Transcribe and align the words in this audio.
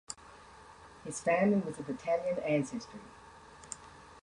His 1.03 1.21
family 1.21 1.57
was 1.59 1.77
of 1.77 1.87
Italian 1.87 2.39
ancestry. 2.39 3.01